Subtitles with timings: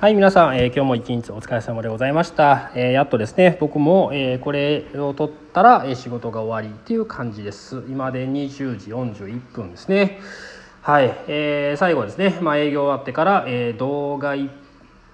[0.00, 7.84] はい皆さん、えー、今日も一日お疲れ様でございました、えー、やっとですね僕も、えー、これを取ったら、えー、仕事が終わりっていう感じです。
[7.88, 10.20] 今で20時41分ですね。
[10.82, 14.50] はい、えー、最後ですね、まあ、営業終わってから、えー、動画1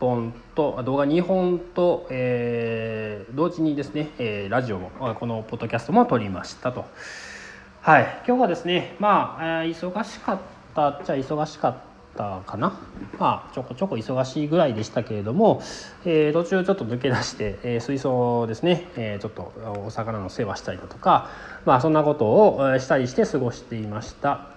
[0.01, 6.87] 本と動画2本と、えー、同時にですね、えー、ラジオもこのポッドキャストも撮りましたと。
[7.83, 10.39] はい今日はですねまあ、忙しかっ
[10.75, 12.79] たっちゃ忙しかったったかな
[13.19, 15.63] まあちょこちょこ忙しいぐらいでしたけれども、
[16.05, 19.53] えー、途中ちょっと抜け出して、えー、水槽ですね、えー、ちょっと
[19.87, 21.31] お魚の世話したりだとか
[21.65, 24.49] まあそんなことをしたりして過ごしていました。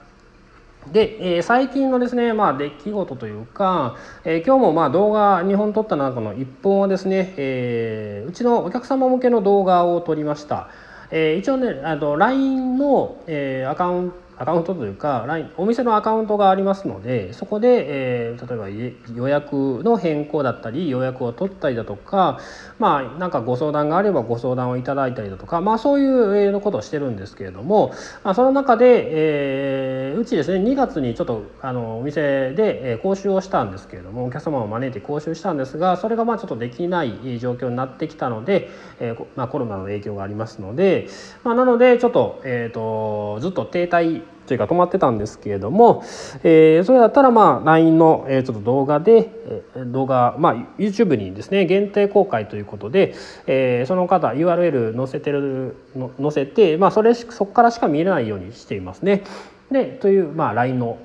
[0.91, 10.67] で、えー、最近のですね、まあ、出来事というか、えー、今日もまあ動画2本撮った中の1本はですね、えー、うちのお客様向けの動画を撮りました。
[11.09, 17.85] えー、一応ねあの LINE の、えー、アカウントアカウントというか LINE お店のアカウントがありますのでそこで、
[18.31, 22.39] えー、例えば予約の変更だったり予約を取ったりだとか
[22.79, 27.93] まあなんかご相談があればご相談をいただいたりだとかまあそういうことをしてるんですけれども、
[28.23, 41.07] まあ、その中で、えー、うちですね2月にちょっとあのお店で講習をしたんですけれどもお客様を招いて講習したんですがそれがまあちょっとできない状況になってきたので、えーまあ、コロナの影響がありますので、
[41.43, 46.03] まあ、なのでちょっと,、えーとずっと停滞というか止まってたんですけれども、
[46.43, 49.29] えー、それだったらまあ LINE の、えー、ちょっと動画で、
[49.75, 53.15] えー、動画、まあ、YouTube にですね限定公開ということで、
[53.47, 59.23] えー、その方 URL 載せてるの載せて、まあ、それそこからしか見えないようにしていますね。
[59.71, 60.97] でという、まあ、LINE の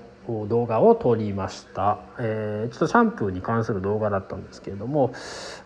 [0.49, 5.13] 動画を撮りました、えー、ちょっとシャンプーに関する動画だったんですけれども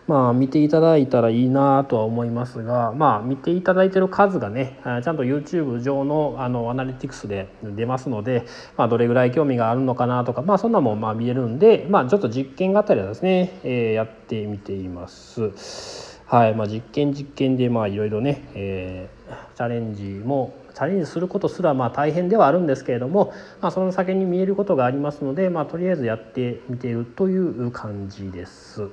[0.07, 8.45] まあ見ていただいたらいいなとは思いますがまあ見ていただいてる数がねちゃんと YouTube 上のあのアナリティクスで出ますので、
[8.77, 16.13] まあ、どれぐらい興味があるのかなとかまあそんなもんまあ見えるんでまあちょっと実験があったりはですね、えー、やってみています。
[16.25, 28.89] はいまあ、実験実験でまあいろいろね、えー、チャレンジもチャレンジすることすらまあ大変ではあるんですけれども、まあ、その先に見えることがありますので、まあ、とりあえずやってみているという感じです。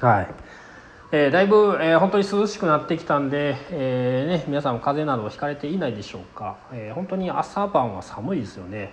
[0.00, 0.28] はい
[1.12, 8.92] えー、だいぶ、えー、本当に涼しくなってきたんで、えーね、皆さんも風邪などをひかれていないでしょうか、えー、本当に朝晩は寒いですよね。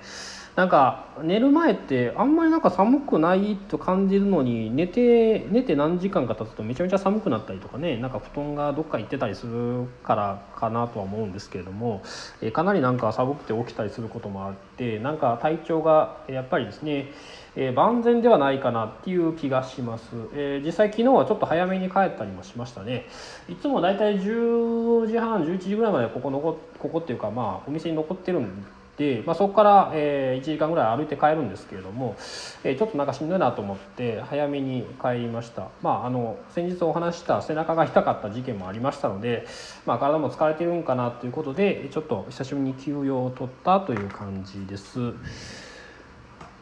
[0.57, 12.01] なんか寝る前ってあんまりなんか寒くないと感じるのに寝て寝て何時間か経つとめちゃめちゃ寒くなったりとかねなんか布団がどっか行ってたりするからかなとは思うんですけれども、
[12.41, 17.11] えかなりなんか寒くて起きたりすることもあってなんか体調がやっぱりですね
[17.55, 23.05] え、万全ではないかなっていう気がします、え、実際昨日はちょっと早めに帰ったりもしましたね。
[23.49, 28.77] いつもだいたい10時半11時ぐらいまでここ残ここっていうかまあお店に残ってるんで、
[29.25, 32.15] まあ、そこから、えー、1時間ぐらい歩いて帰るんですけれども、
[32.63, 39.45] えー、ちょっとなんかしんどいなと思って早めに帰りました、まあ、あの先日お話した背中が痛かった事件もありましたので、
[39.85, 45.13] まあ、体も疲れてるんかなということでちょっと久しぶりに休養を取ったという感じです。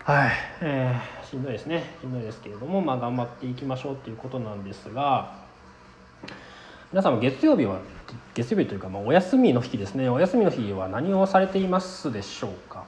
[0.03, 0.31] はい、
[0.61, 1.95] えー、しんどいですね。
[2.01, 5.44] しんどいですけれども、まあ、頑張っていきましょうということなんですが
[6.95, 7.79] 皆さんも月曜日は
[8.35, 10.07] 月曜日というか、まあ、お休みの日ですね。
[10.07, 12.85] お休みの日は何をされていますでしょうか？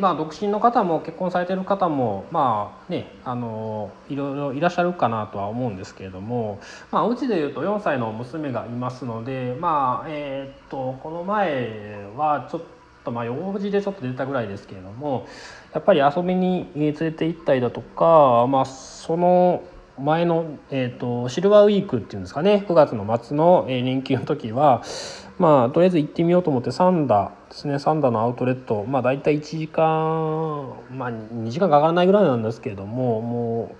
[0.00, 6.58] まあ独身の方も結婚されてる方もまあねあのいろいろいらっしゃるかなとは思うんですけれども
[6.90, 12.62] まあうちでいうと4歳の娘がいますのでまあえっとこの前はちょっ
[13.04, 15.28] とまあ用事でちょっと出たぐらいですけれども
[15.72, 19.62] やっぱり遊びに連れて行ったりだとかまあその
[20.02, 22.64] 前の、えーと、シルバーウィークっていうんですかね。
[22.66, 24.82] 9月の末の、え連休の時は
[25.38, 27.78] まあとりあえず行ってみようと思ってサンダーですね。
[27.78, 28.84] サンダーのアウトレット。
[28.84, 29.84] まあ大体1時間
[30.90, 33.76] まあ2時間かからないぐらいなんですけれどもも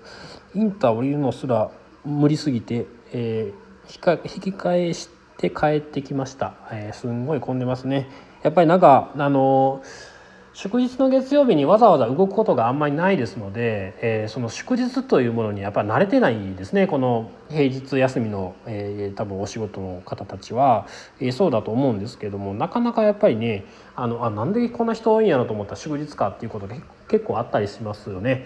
[0.55, 1.71] うインター降りるのすら
[2.05, 8.09] 無理すぎて、えー、引き返して帰ってきました、えー、すんごい混んでますね。
[8.43, 10.20] やっぱりなんかあのー
[10.63, 20.87] 祝日の月曜日にわざわざ動くことがあんまりないですので、えー、その祝日というものにやっぱり慣れてないですねこの平日休みの、えー、多分お仕事の方たちは、
[21.19, 23.65] えー、そうだと思うんですけどもなかなかやっぱりね
[23.97, 26.77] あのあなんでこんな人多いんやろと思ったら祝日かっていうことが
[27.09, 28.45] 結構あったりしますよね。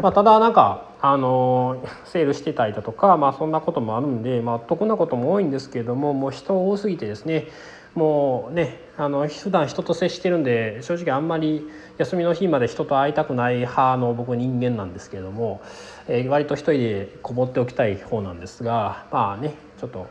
[0.00, 7.46] まあ、ただなんかあのセールしてたりだとか、まあ、そんなこともあるんで、まあ、得なことも多いんですけれどももう人多すぎてですね
[7.94, 11.68] もうねあの普段人と接してるんで正直あんまり
[11.98, 15.62] 休みの日まで人と会いたくない派の僕人間なんですけれども、
[16.08, 20.08] えー、割と一人でこもっておきたい方なんですがまあねちょっと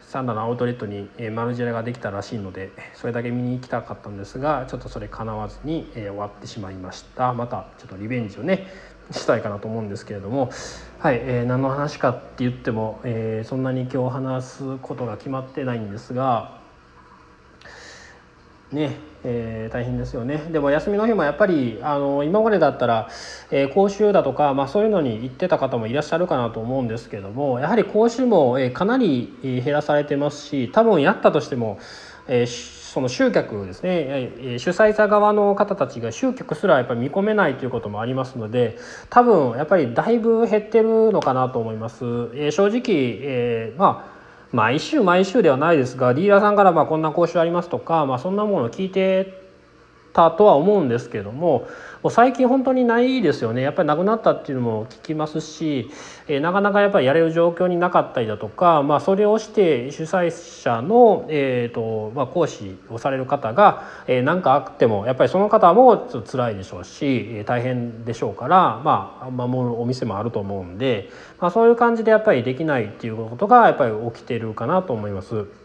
[0.00, 7.32] サンダのアウトレットにマルジェラができたらしいのでそれだけ見に行きたかったんですがちょっとそれ叶わずに終わってしまいました。
[7.32, 8.66] またちょっとリベンジをね
[9.10, 10.50] したいかなと思うんですけれども、
[10.98, 16.60] はいえー、何の話かって言っても、えー、そんなに今日話すことが決まってないんですが
[18.72, 23.08] ねえー、大変ですよねでも休みの日もやっぱりあの今までだったら、
[23.50, 31.78] えー、講習だとか、まあ、そういうのに行ってた方もいらっしゃるかなと思うんですけどもやはり講習も、えー、かなり減らされてますし多分やったとしても、
[32.26, 38.76] え、その集客ですね、主催者側の方たちが集客すらやっぱり見込めないということもありますので
[39.08, 42.04] 多分やっぱりだいぶ減ってるのかなと思います。
[42.34, 44.11] え正直、えまあ
[44.52, 49.41] 毎週毎週ではないですがディーラーさんからまあこんな講習ありますとか、まあ、そんなものを聞いて
[50.12, 51.66] たとは思うんですけども
[52.10, 55.88] 最近本当にないですよねやっぱりなくなったっていうのも聞きますし、
[56.26, 60.32] えー、なかなかやっぱりやれる状況になかったりだとか、まあ、それをして主催
[60.62, 71.08] 者の、えーとまあ、講師をされる方が何、えー、かあってもやっぱりその方もちょっと辛いでしょうし、大変でしょうから、まあ、守るお店もあると思うんで、
[71.40, 75.61] まあ、そういう感じでやっぱりできないっていうことがやっぱり起きてるかなと思います。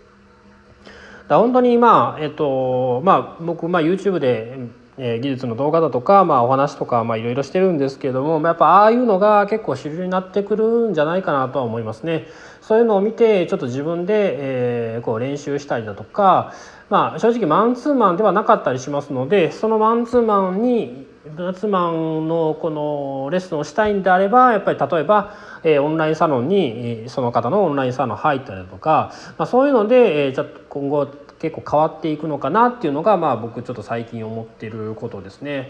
[1.27, 4.57] だ本当にまあえっとまあ僕まあ YouTube で
[4.97, 12.25] え技術の動画だとか、まあ、お話とかいろいろしてるんですけどもやっぱああいうのが結構主流になってくるんじゃないかなとは思いますね。
[12.62, 16.53] そういうのを見てちょっと自分で、えー、こう練習したりだとか、
[16.89, 31.07] まあ、正直マンツーマンではなかったりしますのでそのマンツーマンにマンツマンのこのレッスンをしたいんであればやっぱり例えば、えー、オンラインサロンにその方のオンラインサロン入ったりとか、まあ、そういうので、えー、ちょっと今後
[31.39, 35.69] 結構変わっていくのかなっていうのが、まあ、僕ちょっと最近思ってることですね。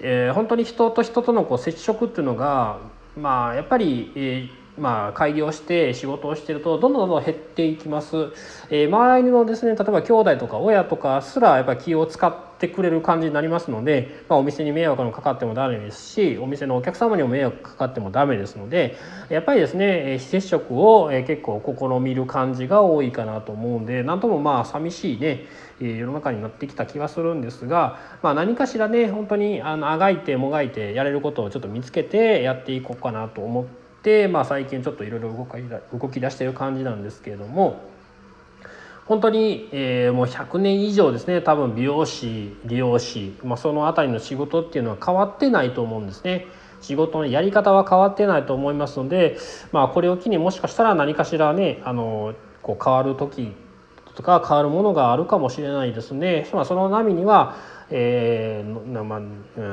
[0.00, 2.78] えー、本当に人と人とのこう接触っていうのが、
[3.16, 8.16] まあ、やっぱり、えーまあ、開業して仕事をしてるとどんどんどんどん減っていきます、
[8.70, 18.96] えー、周りのですね例えば兄弟とか親とかすらやっぱり気を使っててくれる感じになりますので、まあ、お店に迷惑のかかってもダメですしお店のお客様にも迷惑かかってもダメですので
[19.28, 25.46] やっぱりですね非接触を結構試みる感じが多いかなと思うんで何ともまあ寂しいね
[25.80, 33.84] 世の中になってきた気がするんですが、まあ、何かしらね本当にあのあがいてもがいてやれることをちょっと見つけてやっていこうかなと思って。、
[34.28, 35.48] まあ、最近ちょっといろいろ
[35.98, 37.93] 動き出してる感じなんですけれども
[39.06, 46.46] 本当に、えー、もう100年以上ですね多分美容師理容師、まあ、その辺りの仕事っていうのは変わってないと思うんですね。
[46.80, 49.38] 仕事のやり方は変わってないと思いますので、
[49.72, 53.54] まあ、これを機にもしかしたら何かしらねあのこう変わる時
[54.14, 56.48] とか変わるものがあるかもしれないですね。
[56.52, 57.56] まあ、その波には
[57.90, 59.20] えーまあ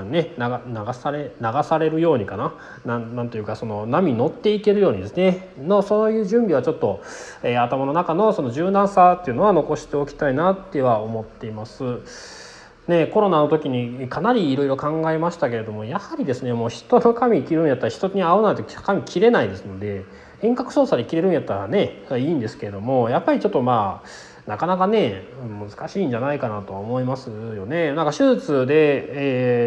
[0.04, 2.54] ね、流され流されるようにかな
[2.86, 7.02] なんなんというかその波に乗っていけるようにですねのそういう準備はちょっと、
[7.44, 12.42] えー、頭の中のその柔軟さっていうのは残しておきたいなっては思っています。
[12.88, 20.04] ね、コロナの時にかなりいろいろ考えましたけれどもやはりですねもう人の髪切るんやったら人に会うなんて髪切れないですので
[20.42, 24.08] 遠隔操作で切れるんやったらねいいんですけれどもやっぱりちょっとまあ
[24.47, 27.93] なかなかね難しいんじゃないかなとは思いますよね。
[27.93, 29.05] なんか手術で、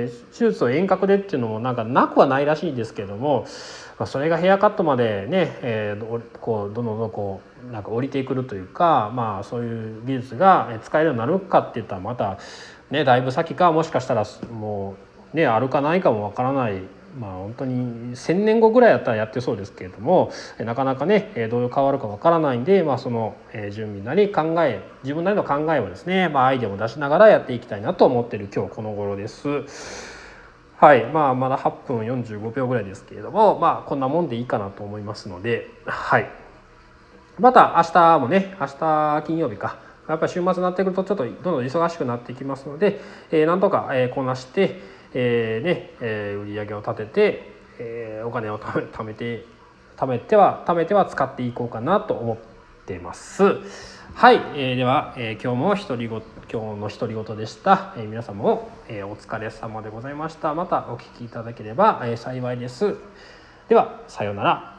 [0.05, 3.47] えー、手術を遠隔でっていうのもなんかなくはないらしいですけども、
[3.99, 12.39] まあ、それがヘアカットまでね、えー、こうどんどんどんこうなんか降りてくるというか、まあ、そういう技術が使えるようになるかっていったらまた
[12.91, 14.97] ねだいぶ先かもしかしたらも
[15.33, 16.83] うねあるかないかもわからない
[17.19, 23.37] まあ本当に1,000年後ぐらいやったらやってそうですけれどもなかなかねどう変わるかわからないんで、まあ、その
[23.71, 29.49] 準備なり考え自分なりの考えをですね、まあ、アイデアを出しながらやっていきたいなと思ってる今日この頃です。
[30.77, 31.07] はい。
[31.07, 36.29] まあまだ8分45秒ぐらいですけれどもまあこんなもんでいいかなと思いますのではい。
[37.39, 39.79] また明日もね明日金曜日か。
[40.09, 43.01] やっぱり週末になってくるとちょっとどんどん忙しくなってきますので、
[43.31, 44.83] えー、なんとか、えこなして
[45.15, 49.45] えーねえー、売り上げを立てて、えー、お金を貯めて
[49.97, 52.37] 貯めては貯めては使っていこうかなと思っ
[52.85, 53.61] てます。
[54.15, 60.55] はい、えー、では、えー、今日も独りご今日の独り言でした、えー、皆様も、えー、お疲れ様でございました。
[60.55, 62.97] またお聞きいただければ、えー、幸いです。
[63.69, 64.74] ではさようなら。